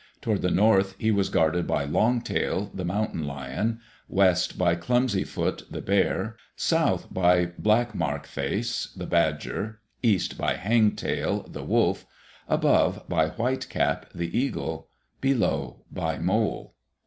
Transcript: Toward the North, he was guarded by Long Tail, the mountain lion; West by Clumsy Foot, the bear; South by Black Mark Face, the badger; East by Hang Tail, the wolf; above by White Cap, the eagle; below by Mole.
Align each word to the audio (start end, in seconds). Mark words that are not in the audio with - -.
Toward 0.19 0.41
the 0.41 0.49
North, 0.49 0.95
he 0.97 1.11
was 1.11 1.29
guarded 1.29 1.67
by 1.67 1.83
Long 1.83 2.21
Tail, 2.21 2.71
the 2.73 2.83
mountain 2.83 3.23
lion; 3.23 3.79
West 4.09 4.57
by 4.57 4.73
Clumsy 4.73 5.23
Foot, 5.23 5.61
the 5.69 5.79
bear; 5.79 6.37
South 6.55 7.13
by 7.13 7.51
Black 7.59 7.93
Mark 7.93 8.25
Face, 8.25 8.87
the 8.97 9.05
badger; 9.05 9.79
East 10.01 10.39
by 10.39 10.55
Hang 10.55 10.95
Tail, 10.95 11.43
the 11.47 11.63
wolf; 11.63 12.07
above 12.47 13.03
by 13.07 13.27
White 13.27 13.69
Cap, 13.69 14.07
the 14.11 14.35
eagle; 14.35 14.87
below 15.19 15.83
by 15.91 16.17
Mole. 16.17 16.73